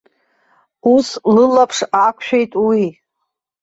[0.93, 2.83] Ус лылаԥш ақәшәеит уи.